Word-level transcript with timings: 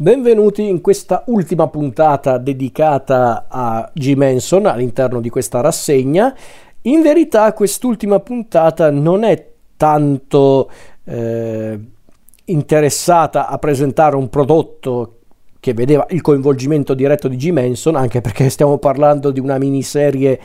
Benvenuti 0.00 0.68
in 0.68 0.80
questa 0.80 1.24
ultima 1.26 1.66
puntata 1.66 2.38
dedicata 2.38 3.46
a 3.48 3.90
G. 3.92 4.14
Manson 4.14 4.66
all'interno 4.66 5.20
di 5.20 5.28
questa 5.28 5.60
rassegna. 5.60 6.32
In 6.82 7.02
verità 7.02 7.52
quest'ultima 7.52 8.20
puntata 8.20 8.92
non 8.92 9.24
è 9.24 9.44
tanto 9.76 10.70
eh, 11.02 11.80
interessata 12.44 13.48
a 13.48 13.58
presentare 13.58 14.14
un 14.14 14.28
prodotto 14.28 15.16
che 15.58 15.74
vedeva 15.74 16.06
il 16.10 16.20
coinvolgimento 16.20 16.94
diretto 16.94 17.26
di 17.26 17.34
G. 17.34 17.50
Manson, 17.50 17.96
anche 17.96 18.20
perché 18.20 18.50
stiamo 18.50 18.78
parlando 18.78 19.32
di 19.32 19.40
una 19.40 19.58
miniserie 19.58 20.38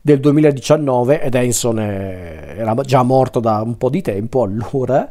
del 0.00 0.20
2019 0.20 1.20
ed 1.20 1.34
Enson 1.34 1.80
era 1.80 2.74
già 2.84 3.02
morto 3.02 3.40
da 3.40 3.60
un 3.60 3.76
po' 3.76 3.90
di 3.90 4.02
tempo 4.02 4.44
allora 4.44 5.08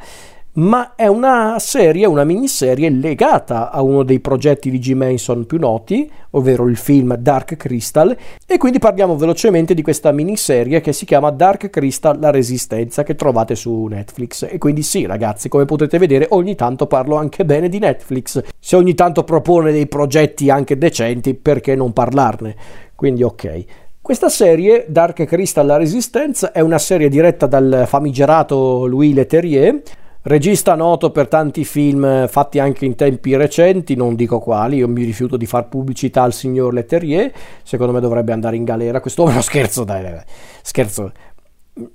ma 0.59 0.93
è 0.95 1.07
una 1.07 1.55
serie, 1.59 2.05
una 2.05 2.25
miniserie 2.25 2.89
legata 2.89 3.71
a 3.71 3.81
uno 3.81 4.03
dei 4.03 4.19
progetti 4.19 4.69
di 4.69 4.77
G. 4.77 4.91
Manson 4.91 5.45
più 5.45 5.57
noti, 5.57 6.09
ovvero 6.31 6.67
il 6.67 6.75
film 6.75 7.15
Dark 7.15 7.55
Crystal, 7.55 8.15
e 8.45 8.57
quindi 8.57 8.77
parliamo 8.77 9.15
velocemente 9.15 9.73
di 9.73 9.81
questa 9.81 10.11
miniserie 10.11 10.81
che 10.81 10.91
si 10.91 11.05
chiama 11.05 11.31
Dark 11.31 11.69
Crystal 11.69 12.19
La 12.19 12.29
Resistenza, 12.29 13.03
che 13.03 13.15
trovate 13.15 13.55
su 13.55 13.85
Netflix. 13.85 14.47
E 14.49 14.57
quindi 14.57 14.83
sì, 14.83 15.05
ragazzi, 15.05 15.47
come 15.47 15.63
potete 15.63 15.97
vedere, 15.97 16.27
ogni 16.31 16.55
tanto 16.55 16.87
parlo 16.87 17.15
anche 17.15 17.45
bene 17.45 17.69
di 17.69 17.79
Netflix. 17.79 18.43
Se 18.59 18.75
ogni 18.75 18.95
tanto 18.95 19.23
propone 19.23 19.71
dei 19.71 19.87
progetti 19.87 20.49
anche 20.49 20.77
decenti, 20.77 21.35
perché 21.35 21.73
non 21.75 21.93
parlarne? 21.93 22.55
Quindi 22.95 23.23
ok. 23.23 23.63
Questa 24.01 24.27
serie, 24.27 24.85
Dark 24.89 25.23
Crystal 25.23 25.65
La 25.65 25.77
Resistenza, 25.77 26.51
è 26.51 26.59
una 26.59 26.79
serie 26.79 27.07
diretta 27.07 27.45
dal 27.45 27.85
famigerato 27.87 28.85
Louis 28.87 29.13
Leterrier, 29.13 29.81
Regista 30.29 30.75
noto 30.75 31.09
per 31.09 31.27
tanti 31.27 31.65
film 31.65 32.27
fatti 32.27 32.59
anche 32.59 32.85
in 32.85 32.93
tempi 32.93 33.35
recenti, 33.35 33.95
non 33.95 34.13
dico 34.13 34.37
quali, 34.37 34.75
io 34.75 34.87
mi 34.87 35.03
rifiuto 35.03 35.37
di 35.37 35.47
far 35.47 35.67
pubblicità 35.67 36.21
al 36.21 36.33
signor 36.33 36.71
Leterrier, 36.71 37.33
secondo 37.63 37.93
me 37.93 37.99
dovrebbe 37.99 38.31
andare 38.31 38.55
in 38.55 38.63
galera, 38.63 39.01
questo 39.01 39.25
no 39.27 39.41
scherzo, 39.41 39.83
dai, 39.83 40.03
dai, 40.03 40.21
scherzo, 40.61 41.11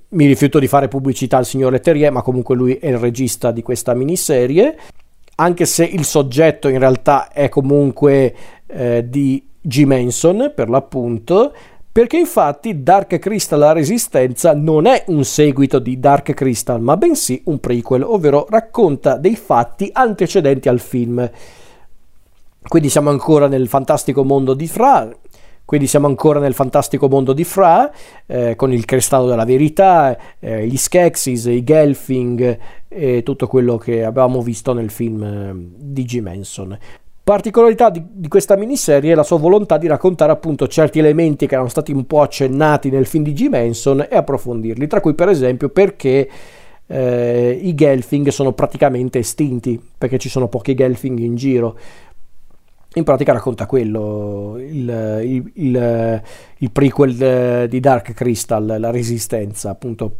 mi 0.09 0.25
rifiuto 0.25 0.59
di 0.59 0.67
fare 0.67 0.89
pubblicità 0.89 1.37
al 1.37 1.45
signor 1.45 1.71
Leterrier, 1.71 2.11
ma 2.11 2.21
comunque 2.21 2.57
lui 2.57 2.73
è 2.73 2.89
il 2.89 2.97
regista 2.97 3.51
di 3.51 3.61
questa 3.61 3.93
miniserie, 3.93 4.77
anche 5.35 5.65
se 5.65 5.85
il 5.85 6.03
soggetto 6.03 6.67
in 6.67 6.79
realtà 6.79 7.31
è 7.31 7.47
comunque 7.47 8.35
eh, 8.67 9.05
di 9.07 9.47
G. 9.61 9.85
Manson 9.85 10.51
per 10.53 10.67
l'appunto, 10.67 11.53
perché 11.95 12.17
infatti 12.17 12.83
Dark 12.83 13.17
Crystal 13.19 13.57
La 13.57 13.71
Resistenza 13.71 14.53
non 14.53 14.85
è 14.85 15.05
un 15.07 15.23
seguito 15.23 15.79
di 15.79 15.97
Dark 15.97 16.33
Crystal, 16.33 16.81
ma 16.81 16.97
bensì 16.97 17.41
un 17.45 17.61
prequel, 17.61 18.03
ovvero 18.03 18.45
racconta 18.49 19.15
dei 19.15 19.37
fatti 19.37 19.89
antecedenti 19.93 20.67
al 20.67 20.81
film. 20.81 21.31
Quindi 22.67 22.89
siamo 22.89 23.11
ancora 23.11 23.47
nel 23.47 23.69
fantastico 23.69 24.25
mondo 24.25 24.53
di 24.55 24.67
Fra, 24.67 25.09
quindi 25.63 25.87
siamo 25.87 26.07
ancora 26.07 26.41
nel 26.41 26.53
fantastico 26.53 27.07
mondo 27.07 27.31
di 27.31 27.45
Fra, 27.45 27.89
eh, 28.25 28.57
con 28.57 28.73
il 28.73 28.83
cristallo 28.83 29.27
della 29.27 29.45
verità, 29.45 30.17
eh, 30.37 30.67
gli 30.67 30.75
Skeksis, 30.75 31.45
i 31.45 31.63
Gelfing 31.63 32.59
e 32.89 33.23
tutto 33.23 33.47
quello 33.47 33.77
che 33.77 34.03
avevamo 34.03 34.41
visto 34.41 34.73
nel 34.73 34.89
film 34.89 35.23
eh, 35.23 35.53
di 35.77 36.03
G. 36.03 36.19
Manson. 36.19 36.77
Particolarità 37.25 37.89
di, 37.89 38.03
di, 38.07 38.27
questa 38.27 38.55
miniserie 38.55 39.13
è 39.13 39.15
la 39.15 39.23
sua 39.23 39.39
volontà 39.39 39.79
di 39.79 39.87
raccontare 39.87 40.31
appunto 40.31 40.67
certi 40.67 40.99
elementi 40.99 41.47
che 41.47 41.55
erano 41.55 41.69
stati 41.69 41.91
un 41.91 42.05
po' 42.05 42.21
accennati 42.21 42.91
nel 42.91 43.07
film 43.07 43.23
di 43.23 43.33
G. 43.33 43.47
Manson 43.47 44.05
e 44.07 44.15
approfondirli, 44.15 44.85
tra 44.85 45.01
cui 45.01 45.15
per 45.15 45.29
esempio 45.29 45.69
perché 45.69 46.29
eh, 46.85 47.59
i 47.63 47.73
Gelfing 47.73 48.27
sono 48.27 48.53
praticamente 48.53 49.17
estinti, 49.17 49.81
perché 49.97 50.19
ci 50.19 50.29
sono 50.29 50.49
pochi 50.49 50.75
Gelfing 50.75 51.17
in 51.17 51.33
giro. 51.33 51.79
In 52.93 53.03
pratica 53.03 53.31
racconta 53.31 53.65
quello, 53.65 54.57
il, 54.59 55.21
il, 55.23 55.51
il, 55.55 56.21
il 56.59 56.71
prequel 56.71 57.67
di 57.67 57.79
Dark 57.79 58.13
Crystal, 58.13 58.75
la 58.77 58.91
resistenza, 58.91 59.71
appunto 59.71 60.17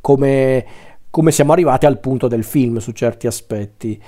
come, 0.00 0.64
come 1.10 1.30
siamo 1.30 1.52
arrivati 1.52 1.84
al 1.84 2.00
punto 2.00 2.26
del 2.26 2.42
film 2.42 2.78
su 2.78 2.92
certi 2.92 3.26
aspetti. 3.26 4.02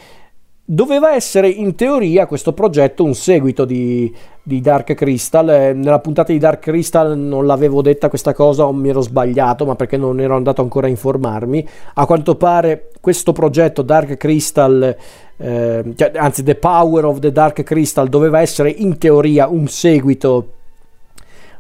Doveva 0.66 1.14
essere 1.14 1.50
in 1.50 1.74
teoria 1.74 2.24
questo 2.24 2.54
progetto 2.54 3.04
un 3.04 3.14
seguito 3.14 3.66
di, 3.66 4.10
di 4.42 4.62
Dark 4.62 4.94
Crystal. 4.94 5.46
Eh, 5.50 5.72
nella 5.74 5.98
puntata 5.98 6.32
di 6.32 6.38
Dark 6.38 6.60
Crystal 6.60 7.18
non 7.18 7.44
l'avevo 7.44 7.82
detta 7.82 8.08
questa 8.08 8.32
cosa 8.32 8.64
o 8.64 8.72
mi 8.72 8.88
ero 8.88 9.02
sbagliato, 9.02 9.66
ma 9.66 9.74
perché 9.74 9.98
non 9.98 10.20
ero 10.20 10.36
andato 10.36 10.62
ancora 10.62 10.86
a 10.86 10.90
informarmi. 10.90 11.68
A 11.96 12.06
quanto 12.06 12.36
pare 12.36 12.88
questo 12.98 13.32
progetto 13.32 13.82
Dark 13.82 14.16
Crystal, 14.16 14.96
eh, 15.36 15.92
cioè, 15.96 16.12
anzi 16.14 16.42
The 16.42 16.54
Power 16.54 17.04
of 17.04 17.18
the 17.18 17.30
Dark 17.30 17.62
Crystal, 17.62 18.08
doveva 18.08 18.40
essere 18.40 18.70
in 18.70 18.96
teoria 18.96 19.46
un 19.46 19.68
seguito 19.68 20.48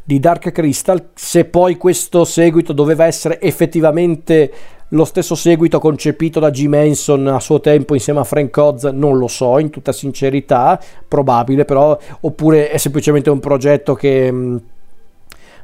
di 0.02 0.18
Dark 0.18 0.50
Crystal. 0.50 1.10
Se 1.12 1.44
poi 1.44 1.76
questo 1.76 2.24
seguito 2.24 2.72
doveva 2.72 3.04
essere 3.04 3.38
effettivamente 3.38 4.50
lo 4.94 5.04
stesso 5.04 5.34
seguito 5.34 5.78
concepito 5.78 6.40
da 6.40 6.50
G. 6.50 6.66
Manson 6.66 7.26
a 7.26 7.40
suo 7.40 7.60
tempo 7.60 7.94
insieme 7.94 8.20
a 8.20 8.24
Frank 8.24 8.56
Oz 8.56 8.84
non 8.84 9.18
lo 9.18 9.28
so 9.28 9.58
in 9.58 9.70
tutta 9.70 9.92
sincerità, 9.92 10.80
probabile 11.06 11.64
però, 11.64 11.98
oppure 12.20 12.70
è 12.70 12.78
semplicemente 12.78 13.28
un 13.28 13.40
progetto 13.40 13.94
che 13.94 14.30
mm, 14.30 14.56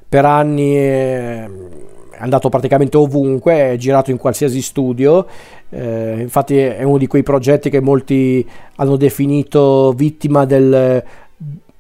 per 0.09 0.25
anni 0.25 0.75
è 0.75 1.49
andato 2.19 2.49
praticamente 2.49 2.97
ovunque, 2.97 3.73
è 3.73 3.77
girato 3.77 4.11
in 4.11 4.19
qualsiasi 4.19 4.61
studio, 4.61 5.27
eh, 5.71 6.17
infatti 6.19 6.59
è 6.59 6.83
uno 6.83 6.99
di 6.99 7.07
quei 7.07 7.23
progetti 7.23 7.71
che 7.71 7.81
molti 7.81 8.47
hanno 8.77 8.97
definito 8.97 9.93
vittima 9.93 10.45
del 10.45 11.03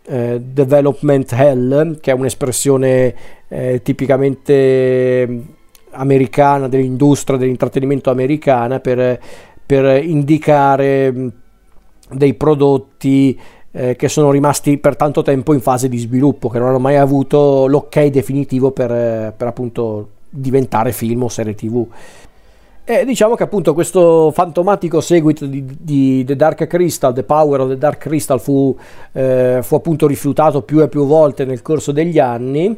eh, 0.04 0.40
development 0.40 1.32
hell, 1.32 2.00
che 2.00 2.12
è 2.12 2.14
un'espressione 2.14 3.14
eh, 3.48 3.80
tipicamente 3.82 5.58
americana, 6.00 6.68
dell'industria 6.68 7.38
dell'intrattenimento 7.38 8.10
americana 8.10 8.80
per, 8.80 9.20
per 9.64 10.04
indicare 10.04 11.32
dei 12.10 12.34
prodotti 12.34 13.38
eh, 13.72 13.94
che 13.94 14.08
sono 14.08 14.30
rimasti 14.30 14.78
per 14.78 14.96
tanto 14.96 15.22
tempo 15.22 15.52
in 15.52 15.60
fase 15.60 15.88
di 15.88 15.98
sviluppo, 15.98 16.48
che 16.48 16.58
non 16.58 16.68
hanno 16.68 16.78
mai 16.78 16.96
avuto 16.96 17.66
l'ok 17.66 18.06
definitivo 18.06 18.72
per, 18.72 19.32
per 19.36 19.46
appunto 19.46 20.08
diventare 20.28 20.92
film 20.92 21.24
o 21.24 21.28
serie 21.28 21.54
tv. 21.54 21.86
E 22.82 23.04
diciamo 23.04 23.36
che 23.36 23.44
appunto 23.44 23.72
questo 23.72 24.32
fantomatico 24.32 25.00
seguito 25.00 25.46
di, 25.46 25.64
di, 25.78 26.24
The 26.24 26.34
Dark 26.34 26.66
Crystal, 26.66 27.14
The 27.14 27.22
Power 27.22 27.60
of 27.60 27.68
the 27.68 27.78
Dark 27.78 27.98
Crystal, 27.98 28.40
fu, 28.40 28.76
eh, 29.12 29.60
fu 29.62 29.76
appunto 29.76 30.08
rifiutato 30.08 30.62
più 30.62 30.80
e 30.82 30.88
più 30.88 31.06
volte 31.06 31.44
nel 31.44 31.62
corso 31.62 31.92
degli 31.92 32.18
anni 32.18 32.76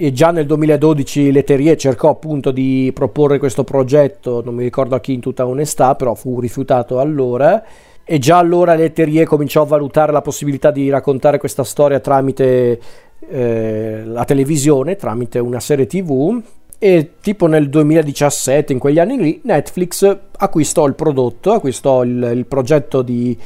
e 0.00 0.12
già 0.12 0.30
nel 0.30 0.46
2012 0.46 1.32
Leterrier 1.32 1.76
cercò 1.76 2.10
appunto 2.10 2.52
di 2.52 2.92
proporre 2.94 3.38
questo 3.38 3.64
progetto, 3.64 4.42
non 4.44 4.54
mi 4.54 4.62
ricordo 4.62 4.94
a 4.94 5.00
chi 5.00 5.12
in 5.12 5.20
tutta 5.20 5.44
onestà, 5.44 5.96
però 5.96 6.14
fu 6.14 6.38
rifiutato 6.38 7.00
allora. 7.00 7.64
E 8.04 8.18
già 8.18 8.38
allora 8.38 8.74
Leterrier 8.74 9.26
cominciò 9.26 9.62
a 9.62 9.66
valutare 9.66 10.12
la 10.12 10.22
possibilità 10.22 10.70
di 10.70 10.88
raccontare 10.88 11.38
questa 11.38 11.64
storia 11.64 11.98
tramite 11.98 12.80
eh, 13.28 14.02
la 14.04 14.24
televisione, 14.24 14.94
tramite 14.94 15.40
una 15.40 15.60
serie 15.60 15.86
tv 15.86 16.40
e 16.78 17.14
tipo 17.20 17.48
nel 17.48 17.68
2017, 17.68 18.72
in 18.72 18.78
quegli 18.78 19.00
anni 19.00 19.18
lì, 19.18 19.40
Netflix 19.42 20.16
acquistò 20.36 20.86
il 20.86 20.94
prodotto, 20.94 21.50
acquistò 21.50 22.04
il, 22.04 22.30
il 22.36 22.46
progetto 22.46 23.02
di, 23.02 23.36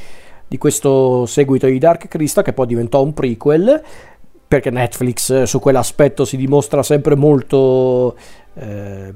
di 0.47 0.57
questo 0.59 1.25
seguito 1.25 1.65
di 1.65 1.79
Dark 1.79 2.07
Crystal 2.07 2.43
che 2.43 2.53
poi 2.53 2.67
diventò 2.67 3.01
un 3.01 3.11
prequel 3.11 3.81
perché 4.53 4.69
Netflix 4.69 5.31
eh, 5.31 5.45
su 5.47 5.59
quell'aspetto 5.59 6.25
si 6.25 6.37
dimostra 6.37 6.83
sempre 6.83 7.15
molto, 7.15 8.15
eh, 8.53 9.11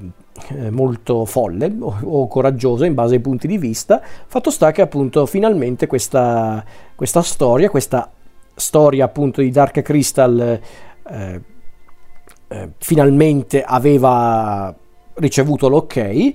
eh, 0.48 0.70
molto 0.70 1.24
folle 1.26 1.72
o, 1.78 1.96
o 2.02 2.26
coraggiosa 2.26 2.86
in 2.86 2.94
base 2.94 3.14
ai 3.14 3.20
punti 3.20 3.46
di 3.46 3.56
vista. 3.56 4.02
Fatto 4.26 4.50
sta 4.50 4.72
che 4.72 4.82
appunto 4.82 5.26
finalmente 5.26 5.86
questa, 5.86 6.64
questa 6.96 7.22
storia, 7.22 7.70
questa 7.70 8.10
storia 8.52 9.04
appunto 9.04 9.40
di 9.40 9.50
Dark 9.50 9.80
Crystal 9.80 10.60
eh, 11.08 11.40
eh, 12.48 12.70
finalmente 12.78 13.62
aveva 13.62 14.74
ricevuto 15.14 15.68
l'ok 15.68 16.32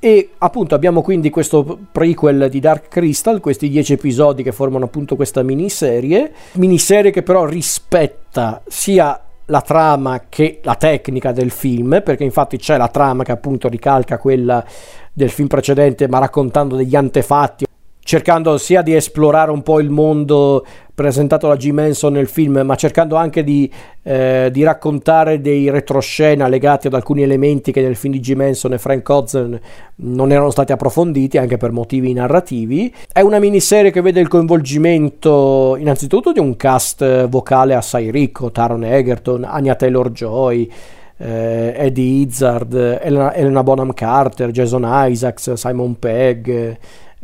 e 0.00 0.30
appunto 0.38 0.74
abbiamo 0.74 1.02
quindi 1.02 1.28
questo 1.28 1.78
prequel 1.92 2.48
di 2.50 2.58
Dark 2.58 2.88
Crystal, 2.88 3.38
questi 3.38 3.68
dieci 3.68 3.92
episodi 3.92 4.42
che 4.42 4.50
formano 4.50 4.86
appunto 4.86 5.14
questa 5.14 5.42
miniserie, 5.42 6.32
miniserie 6.54 7.10
che 7.10 7.22
però 7.22 7.44
rispetta 7.44 8.62
sia 8.66 9.20
la 9.44 9.60
trama 9.60 10.22
che 10.28 10.60
la 10.62 10.76
tecnica 10.76 11.32
del 11.32 11.50
film, 11.50 12.00
perché 12.02 12.24
infatti 12.24 12.56
c'è 12.56 12.78
la 12.78 12.88
trama 12.88 13.24
che 13.24 13.32
appunto 13.32 13.68
ricalca 13.68 14.16
quella 14.16 14.64
del 15.12 15.28
film 15.28 15.48
precedente, 15.48 16.08
ma 16.08 16.18
raccontando 16.18 16.76
degli 16.76 16.96
antefatti 16.96 17.66
cercando 18.10 18.58
sia 18.58 18.82
di 18.82 18.92
esplorare 18.92 19.52
un 19.52 19.62
po' 19.62 19.78
il 19.78 19.88
mondo 19.88 20.66
presentato 20.92 21.46
da 21.46 21.54
Jim 21.54 21.78
Henson 21.78 22.14
nel 22.14 22.26
film, 22.26 22.60
ma 22.64 22.74
cercando 22.74 23.14
anche 23.14 23.44
di, 23.44 23.70
eh, 24.02 24.48
di, 24.50 24.64
raccontare 24.64 25.40
dei 25.40 25.70
retroscena 25.70 26.48
legati 26.48 26.88
ad 26.88 26.94
alcuni 26.94 27.22
elementi 27.22 27.70
che 27.70 27.80
nel 27.80 27.94
film 27.94 28.14
di 28.14 28.18
Jim 28.18 28.40
Henson 28.40 28.72
e 28.72 28.78
Frank 28.78 29.08
Ozen 29.08 29.60
non 29.94 30.32
erano 30.32 30.50
stati 30.50 30.72
approfonditi 30.72 31.38
anche 31.38 31.56
per 31.56 31.70
motivi 31.70 32.12
narrativi. 32.12 32.92
È 33.12 33.20
una 33.20 33.38
miniserie 33.38 33.92
che 33.92 34.00
vede 34.00 34.18
il 34.18 34.26
coinvolgimento 34.26 35.76
innanzitutto 35.78 36.32
di 36.32 36.40
un 36.40 36.56
cast 36.56 37.28
vocale 37.28 37.76
assai 37.76 38.10
ricco, 38.10 38.50
Taron 38.50 38.82
Egerton, 38.82 39.44
Anya 39.44 39.76
Taylor-Joy, 39.76 40.72
eh, 41.16 41.74
Eddie 41.76 42.22
Izzard, 42.22 42.74
Elena, 42.74 43.32
Elena 43.34 43.62
Bonham 43.62 43.92
Carter, 43.92 44.50
Jason 44.50 44.82
Isaacs, 44.84 45.52
Simon 45.52 45.96
Pegg 45.96 46.76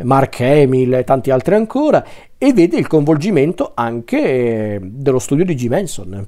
Mark 0.03 0.41
Hamill 0.41 0.95
e 0.95 1.05
tanti 1.05 1.31
altri 1.31 1.55
ancora, 1.55 2.05
e 2.37 2.53
vede 2.53 2.77
il 2.77 2.87
coinvolgimento 2.87 3.73
anche 3.75 4.79
dello 4.83 5.19
studio 5.19 5.45
di 5.45 5.55
Jim 5.55 5.73
Henson. 5.73 6.27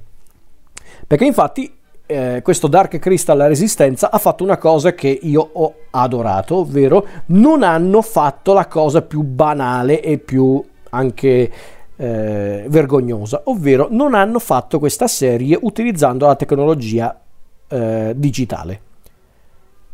Perché 1.05 1.25
infatti 1.25 1.71
eh, 2.05 2.41
questo 2.43 2.67
Dark 2.67 2.97
Crystal 2.97 3.37
La 3.37 3.47
Resistenza 3.47 4.09
ha 4.11 4.17
fatto 4.17 4.43
una 4.43 4.57
cosa 4.57 4.93
che 4.93 5.07
io 5.07 5.49
ho 5.53 5.73
adorato, 5.91 6.57
ovvero 6.57 7.05
non 7.27 7.63
hanno 7.63 8.01
fatto 8.01 8.53
la 8.53 8.65
cosa 8.67 9.01
più 9.01 9.21
banale 9.21 10.01
e 10.01 10.17
più 10.17 10.63
anche 10.89 11.51
eh, 11.95 12.65
vergognosa, 12.67 13.41
ovvero 13.45 13.87
non 13.91 14.15
hanno 14.15 14.39
fatto 14.39 14.79
questa 14.79 15.07
serie 15.07 15.57
utilizzando 15.61 16.25
la 16.25 16.35
tecnologia 16.35 17.19
eh, 17.67 18.13
digitale 18.15 18.87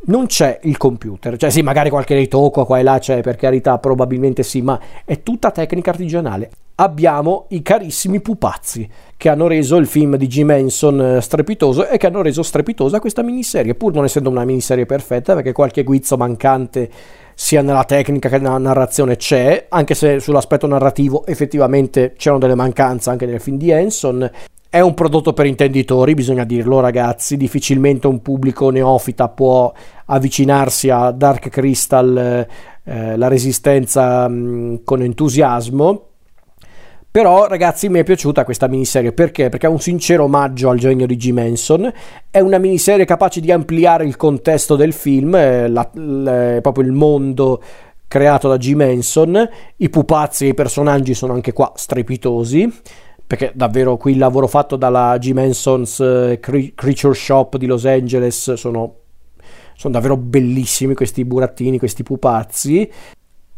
non 0.05 0.27
c'è 0.27 0.59
il 0.63 0.77
computer, 0.77 1.37
cioè 1.37 1.49
sì, 1.49 1.61
magari 1.61 1.89
qualche 1.89 2.15
ritocco 2.15 2.65
qua 2.65 2.79
e 2.79 2.83
là 2.83 2.99
c'è, 2.99 3.21
per 3.21 3.35
carità, 3.35 3.77
probabilmente 3.77 4.43
sì, 4.43 4.61
ma 4.61 4.79
è 5.03 5.23
tutta 5.23 5.51
tecnica 5.51 5.91
artigianale. 5.91 6.49
Abbiamo 6.75 7.45
i 7.49 7.61
carissimi 7.61 8.19
pupazzi 8.19 8.87
che 9.15 9.29
hanno 9.29 9.47
reso 9.47 9.77
il 9.77 9.87
film 9.87 10.17
di 10.17 10.27
Jim 10.27 10.51
Henson 10.51 10.99
eh, 10.99 11.21
strepitoso 11.21 11.87
e 11.87 11.97
che 11.97 12.07
hanno 12.07 12.21
reso 12.21 12.43
strepitosa 12.43 12.99
questa 12.99 13.23
miniserie, 13.23 13.75
pur 13.75 13.93
non 13.93 14.03
essendo 14.03 14.29
una 14.29 14.43
miniserie 14.43 14.85
perfetta, 14.85 15.35
perché 15.35 15.53
qualche 15.53 15.83
guizzo 15.83 16.17
mancante 16.17 16.89
sia 17.33 17.61
nella 17.61 17.83
tecnica 17.83 18.29
che 18.29 18.39
nella 18.39 18.57
narrazione 18.57 19.15
c'è, 19.15 19.67
anche 19.69 19.93
se 19.93 20.19
sull'aspetto 20.19 20.67
narrativo 20.67 21.25
effettivamente 21.25 22.13
c'erano 22.17 22.39
delle 22.39 22.55
mancanze 22.55 23.09
anche 23.09 23.25
nel 23.25 23.41
film 23.41 23.57
di 23.57 23.69
Henson. 23.69 24.29
È 24.75 24.81
un 24.81 24.93
prodotto 24.93 25.31
per 25.31 25.45
intenditori, 25.45 26.15
bisogna 26.15 26.43
dirlo 26.43 26.81
ragazzi, 26.81 27.37
difficilmente 27.37 28.07
un 28.07 28.21
pubblico 28.21 28.69
neofita 28.71 29.29
può 29.29 29.71
avvicinarsi 30.07 30.89
a 30.89 31.11
Dark 31.11 31.47
Crystal, 31.47 32.45
eh, 32.83 33.15
la 33.15 33.27
resistenza 33.29 34.27
mh, 34.27 34.33
mm, 34.33 34.75
con 34.83 35.01
entusiasmo. 35.01 36.07
Però 37.09 37.47
ragazzi 37.47 37.87
mi 37.87 37.99
è 37.99 38.03
piaciuta 38.03 38.43
questa 38.43 38.67
miniserie. 38.67 39.13
Perché? 39.13 39.47
Perché 39.47 39.67
è 39.67 39.69
un 39.69 39.79
sincero 39.79 40.25
omaggio 40.25 40.69
al 40.69 40.77
genio 40.77 41.07
di 41.07 41.15
Jim 41.15 41.39
Henson, 41.39 41.89
è 42.29 42.41
una 42.41 42.57
miniserie 42.57 43.05
capace 43.05 43.39
di 43.39 43.53
ampliare 43.53 44.03
il 44.03 44.17
contesto 44.17 44.75
del 44.75 44.91
film, 44.91 45.35
eh, 45.35 45.69
la, 45.69 45.89
la, 45.93 46.59
proprio 46.59 46.83
il 46.83 46.91
mondo 46.91 47.63
creato 48.09 48.49
da 48.49 48.57
Jim 48.57 48.81
Henson, 48.81 49.49
i 49.77 49.89
pupazzi 49.89 50.47
e 50.47 50.49
i 50.49 50.53
personaggi 50.53 51.13
sono 51.13 51.31
anche 51.31 51.53
qua 51.53 51.71
strepitosi 51.73 52.69
perché 53.27 53.51
davvero 53.55 53.97
qui 53.97 54.11
il 54.13 54.17
lavoro 54.17 54.47
fatto 54.47 54.75
dalla 54.75 55.17
Jim 55.17 55.39
Henson's 55.39 55.97
uh, 55.97 56.39
Creature 56.39 57.13
Shop 57.13 57.57
di 57.57 57.65
Los 57.65 57.85
Angeles 57.85 58.53
sono, 58.53 58.95
sono 59.75 59.93
davvero 59.93 60.15
bellissimi 60.15 60.93
questi 60.93 61.25
burattini, 61.25 61.79
questi 61.79 62.03
pupazzi 62.03 62.89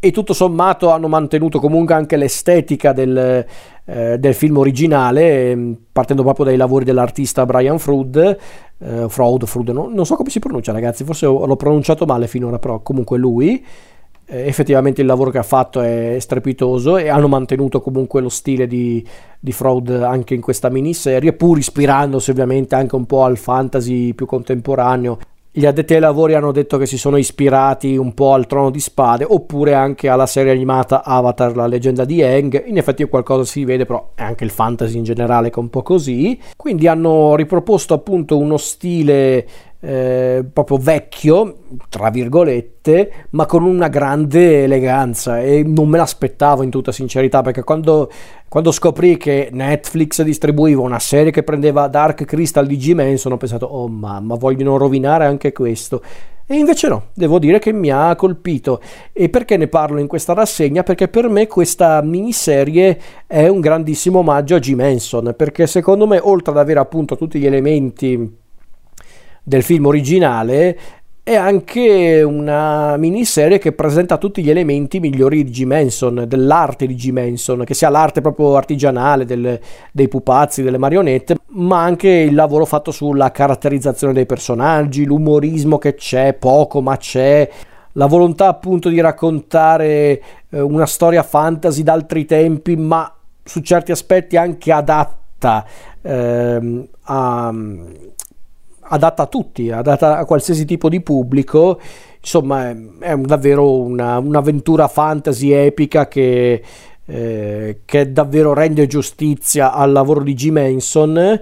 e 0.00 0.12
tutto 0.12 0.32
sommato 0.32 0.90
hanno 0.90 1.08
mantenuto 1.08 1.58
comunque 1.58 1.92
anche 1.92 2.16
l'estetica 2.16 2.92
del, 2.92 3.44
eh, 3.84 4.16
del 4.16 4.34
film 4.34 4.58
originale 4.58 5.50
ehm, 5.50 5.76
partendo 5.90 6.22
proprio 6.22 6.44
dai 6.44 6.56
lavori 6.56 6.84
dell'artista 6.84 7.44
Brian 7.44 7.80
Froud 7.80 8.38
eh, 8.78 9.06
Fraud, 9.08 9.44
Fraud 9.44 9.70
no? 9.70 9.90
non 9.92 10.06
so 10.06 10.14
come 10.14 10.30
si 10.30 10.38
pronuncia 10.38 10.70
ragazzi 10.70 11.02
forse 11.02 11.26
l'ho 11.26 11.56
pronunciato 11.56 12.06
male 12.06 12.28
finora 12.28 12.60
però 12.60 12.78
comunque 12.80 13.18
lui 13.18 13.64
eh, 14.28 14.46
effettivamente 14.46 15.00
il 15.00 15.06
lavoro 15.06 15.30
che 15.30 15.38
ha 15.38 15.42
fatto 15.42 15.80
è 15.80 16.16
strepitoso 16.20 16.98
e 16.98 17.08
hanno 17.08 17.28
mantenuto 17.28 17.80
comunque 17.80 18.20
lo 18.20 18.28
stile 18.28 18.66
di, 18.66 19.04
di 19.40 19.52
Fraud 19.52 19.90
anche 19.90 20.34
in 20.34 20.40
questa 20.40 20.68
miniserie, 20.68 21.32
pur 21.32 21.58
ispirandosi 21.58 22.30
ovviamente 22.30 22.74
anche 22.74 22.94
un 22.94 23.06
po' 23.06 23.24
al 23.24 23.38
fantasy 23.38 24.12
più 24.12 24.26
contemporaneo. 24.26 25.18
Gli 25.50 25.66
addetti 25.66 25.94
ai 25.94 26.00
lavori 26.00 26.34
hanno 26.34 26.52
detto 26.52 26.76
che 26.76 26.86
si 26.86 26.96
sono 26.98 27.16
ispirati 27.16 27.96
un 27.96 28.14
po' 28.14 28.34
al 28.34 28.46
Trono 28.46 28.70
di 28.70 28.78
Spade 28.78 29.24
oppure 29.26 29.74
anche 29.74 30.08
alla 30.08 30.26
serie 30.26 30.52
animata 30.52 31.02
Avatar, 31.02 31.56
la 31.56 31.66
leggenda 31.66 32.04
di 32.04 32.22
Aang. 32.22 32.64
In 32.66 32.76
effetti 32.76 33.02
qualcosa 33.04 33.44
si 33.44 33.64
vede, 33.64 33.84
però 33.84 34.10
è 34.14 34.22
anche 34.22 34.44
il 34.44 34.50
fantasy 34.50 34.98
in 34.98 35.04
generale 35.04 35.48
che 35.48 35.56
è 35.56 35.58
un 35.58 35.70
po' 35.70 35.82
così. 35.82 36.38
Quindi 36.54 36.86
hanno 36.86 37.34
riproposto 37.34 37.94
appunto 37.94 38.38
uno 38.38 38.56
stile 38.56 39.46
eh, 39.80 40.44
proprio 40.52 40.76
vecchio, 40.78 41.58
tra 41.88 42.10
virgolette, 42.10 43.26
ma 43.30 43.46
con 43.46 43.62
una 43.62 43.88
grande 43.88 44.64
eleganza 44.64 45.40
e 45.40 45.62
non 45.64 45.88
me 45.88 45.98
l'aspettavo 45.98 46.62
in 46.62 46.70
tutta 46.70 46.90
sincerità 46.90 47.42
perché 47.42 47.62
quando, 47.62 48.10
quando 48.48 48.72
scoprì 48.72 49.16
che 49.16 49.50
Netflix 49.52 50.22
distribuiva 50.22 50.82
una 50.82 50.98
serie 50.98 51.30
che 51.30 51.44
prendeva 51.44 51.86
Dark 51.86 52.24
Crystal 52.24 52.66
di 52.66 52.76
G-Manson 52.76 53.32
ho 53.32 53.36
pensato 53.36 53.66
oh 53.66 53.88
mamma 53.88 54.34
vogliono 54.34 54.76
rovinare 54.76 55.26
anche 55.26 55.52
questo 55.52 56.02
e 56.50 56.56
invece 56.56 56.88
no, 56.88 57.08
devo 57.12 57.38
dire 57.38 57.58
che 57.58 57.74
mi 57.74 57.90
ha 57.90 58.16
colpito. 58.16 58.80
E 59.12 59.28
perché 59.28 59.58
ne 59.58 59.68
parlo 59.68 60.00
in 60.00 60.06
questa 60.06 60.32
rassegna? 60.32 60.82
Perché 60.82 61.08
per 61.08 61.28
me 61.28 61.46
questa 61.46 62.00
miniserie 62.00 62.98
è 63.26 63.48
un 63.48 63.60
grandissimo 63.60 64.20
omaggio 64.20 64.54
a 64.54 64.58
G. 64.58 64.72
Manson, 64.72 65.34
perché 65.36 65.66
secondo 65.66 66.06
me 66.06 66.18
oltre 66.18 66.52
ad 66.52 66.58
avere 66.58 66.80
appunto 66.80 67.18
tutti 67.18 67.38
gli 67.38 67.44
elementi 67.44 68.46
del 69.48 69.62
film 69.62 69.86
originale 69.86 70.78
è 71.22 71.34
anche 71.34 72.22
una 72.22 72.96
miniserie 72.96 73.58
che 73.58 73.72
presenta 73.72 74.16
tutti 74.16 74.42
gli 74.42 74.48
elementi 74.48 74.98
migliori 74.98 75.44
di 75.44 75.50
G. 75.50 75.64
Manson, 75.64 76.24
dell'arte 76.26 76.86
di 76.86 76.94
G. 76.94 77.10
Manson, 77.10 77.64
che 77.64 77.74
sia 77.74 77.90
l'arte 77.90 78.22
proprio 78.22 78.56
artigianale 78.56 79.26
del, 79.26 79.60
dei 79.92 80.08
pupazzi, 80.08 80.62
delle 80.62 80.78
marionette, 80.78 81.36
ma 81.48 81.82
anche 81.82 82.08
il 82.08 82.34
lavoro 82.34 82.64
fatto 82.64 82.92
sulla 82.92 83.30
caratterizzazione 83.30 84.14
dei 84.14 84.24
personaggi, 84.24 85.04
l'umorismo 85.04 85.76
che 85.76 85.94
c'è, 85.94 86.32
poco 86.32 86.80
ma 86.80 86.96
c'è, 86.96 87.48
la 87.92 88.06
volontà 88.06 88.48
appunto 88.48 88.88
di 88.88 89.00
raccontare 89.00 90.22
eh, 90.48 90.60
una 90.60 90.86
storia 90.86 91.22
fantasy 91.22 91.82
d'altri 91.82 92.24
tempi, 92.24 92.74
ma 92.76 93.14
su 93.42 93.60
certi 93.60 93.92
aspetti 93.92 94.38
anche 94.38 94.72
adatta 94.72 95.64
eh, 96.00 96.88
a 97.02 97.54
adatta 98.88 99.24
a 99.24 99.26
tutti, 99.26 99.70
adatta 99.70 100.18
a 100.18 100.24
qualsiasi 100.24 100.64
tipo 100.64 100.88
di 100.88 101.00
pubblico. 101.00 101.80
Insomma, 102.20 102.70
è 102.98 103.16
davvero 103.16 103.72
una, 103.80 104.18
un'avventura 104.18 104.88
fantasy 104.88 105.50
epica 105.50 106.08
che, 106.08 106.62
eh, 107.04 107.80
che 107.84 108.12
davvero 108.12 108.54
rende 108.54 108.86
giustizia 108.86 109.72
al 109.72 109.92
lavoro 109.92 110.22
di 110.22 110.34
Jim 110.34 110.58
Henson 110.58 111.40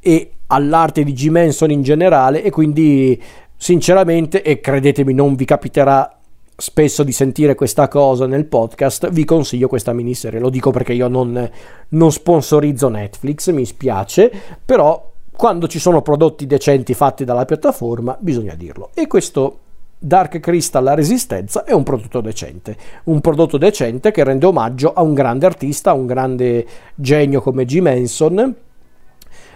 e 0.00 0.30
all'arte 0.48 1.04
di 1.04 1.12
Jim 1.12 1.36
Henson 1.36 1.70
in 1.70 1.82
generale 1.82 2.42
e 2.42 2.50
quindi 2.50 3.20
sinceramente 3.56 4.42
e 4.42 4.60
credetemi 4.60 5.14
non 5.14 5.34
vi 5.34 5.44
capiterà 5.44 6.18
spesso 6.56 7.02
di 7.02 7.12
sentire 7.12 7.54
questa 7.54 7.88
cosa 7.88 8.26
nel 8.26 8.46
podcast, 8.46 9.10
vi 9.10 9.24
consiglio 9.24 9.68
questa 9.68 9.92
miniserie. 9.92 10.38
Lo 10.38 10.50
dico 10.50 10.70
perché 10.70 10.92
io 10.92 11.08
non, 11.08 11.50
non 11.88 12.12
sponsorizzo 12.12 12.88
Netflix, 12.88 13.50
mi 13.50 13.64
spiace, 13.64 14.30
però 14.64 15.11
quando 15.42 15.66
ci 15.66 15.80
sono 15.80 16.02
prodotti 16.02 16.46
decenti 16.46 16.94
fatti 16.94 17.24
dalla 17.24 17.44
piattaforma, 17.44 18.16
bisogna 18.20 18.54
dirlo. 18.54 18.90
E 18.94 19.08
questo 19.08 19.58
Dark 19.98 20.38
Crystal 20.38 20.84
La 20.84 20.94
Resistenza 20.94 21.64
è 21.64 21.72
un 21.72 21.82
prodotto 21.82 22.20
decente, 22.20 22.76
un 23.06 23.20
prodotto 23.20 23.58
decente 23.58 24.12
che 24.12 24.22
rende 24.22 24.46
omaggio 24.46 24.92
a 24.92 25.02
un 25.02 25.14
grande 25.14 25.44
artista, 25.46 25.90
a 25.90 25.94
un 25.94 26.06
grande 26.06 26.64
genio 26.94 27.40
come 27.40 27.64
Jim 27.64 27.88
Henson, 27.88 28.54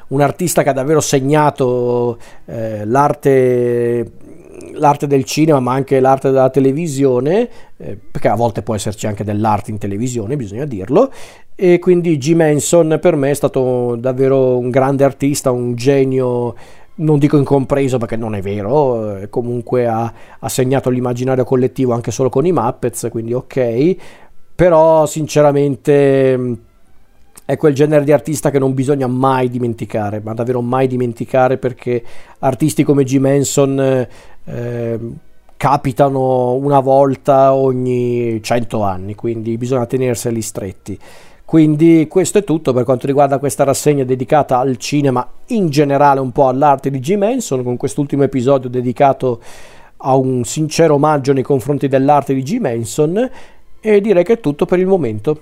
un 0.09 0.21
artista 0.21 0.64
che 0.64 0.71
ha 0.71 0.73
davvero 0.73 0.99
segnato 0.99 2.19
eh, 2.47 2.85
l'arte, 2.85 4.11
l'arte, 4.73 5.07
del 5.07 5.23
cinema 5.23 5.61
ma 5.61 5.73
anche 5.75 6.00
l'arte 6.00 6.33
della 6.33 6.50
televisione, 6.50 7.49
eh, 7.76 7.97
perché 8.11 8.26
a 8.26 8.35
volte 8.35 8.62
può 8.62 8.75
esserci 8.75 9.07
anche 9.07 9.23
dell'arte 9.23 9.71
in 9.71 9.78
televisione, 9.78 10.35
bisogna 10.35 10.64
dirlo, 10.64 11.12
e 11.58 11.78
quindi 11.78 12.18
Jim 12.18 12.42
Henson 12.42 12.98
per 13.00 13.16
me 13.16 13.30
è 13.30 13.34
stato 13.34 13.96
davvero 13.96 14.58
un 14.58 14.68
grande 14.68 15.04
artista, 15.04 15.50
un 15.50 15.75
genio 15.75 16.54
non 16.96 17.18
dico 17.18 17.36
incompreso 17.38 17.98
perché 17.98 18.16
non 18.16 18.34
è 18.34 18.42
vero, 18.42 19.16
eh, 19.16 19.28
comunque 19.30 19.86
ha, 19.86 20.12
ha, 20.38 20.48
segnato 20.48 20.90
l'immaginario 20.90 21.44
collettivo 21.44 21.92
anche 21.92 22.10
solo 22.10 22.28
con 22.28 22.46
i 22.46 22.52
Muppets, 22.52 23.08
quindi 23.10 23.32
ok, 23.32 23.96
però 24.54 25.06
sinceramente 25.06 26.58
è 27.46 27.56
quel 27.56 27.75
genere 27.75 28.04
di 28.04 28.12
artista 28.12 28.50
che 28.50 28.58
non 28.58 28.75
bisogna 28.75 29.06
mai 29.06 29.48
dimenticare, 29.48 30.20
ma 30.22 30.34
davvero 30.34 30.60
mai 30.60 30.86
dimenticare 30.86 31.58
perché 31.58 32.02
artisti 32.40 32.82
come 32.82 33.04
Jim 33.04 33.26
Henson 33.26 34.06
eh, 34.44 34.98
capitano 35.56 36.52
una 36.52 36.80
volta 36.80 37.54
ogni 37.54 38.42
cento 38.42 38.82
anni, 38.82 39.14
quindi 39.14 39.56
bisogna 39.56 39.86
tenerseli 39.86 40.42
stretti. 40.42 40.98
Quindi 41.46 42.08
questo 42.10 42.38
è 42.38 42.44
tutto 42.44 42.72
per 42.72 42.82
quanto 42.82 43.06
riguarda 43.06 43.38
questa 43.38 43.62
rassegna 43.62 44.02
dedicata 44.02 44.58
al 44.58 44.78
cinema, 44.78 45.24
in 45.46 45.68
generale 45.68 46.18
un 46.18 46.32
po' 46.32 46.48
all'arte 46.48 46.90
di 46.90 46.98
G. 46.98 47.14
Manson, 47.14 47.62
con 47.62 47.76
quest'ultimo 47.76 48.24
episodio 48.24 48.68
dedicato 48.68 49.40
a 49.98 50.16
un 50.16 50.42
sincero 50.42 50.94
omaggio 50.94 51.32
nei 51.32 51.44
confronti 51.44 51.86
dell'arte 51.86 52.34
di 52.34 52.42
G. 52.42 52.58
Manson 52.58 53.30
e 53.78 54.00
direi 54.00 54.24
che 54.24 54.32
è 54.32 54.40
tutto 54.40 54.66
per 54.66 54.80
il 54.80 54.88
momento. 54.88 55.40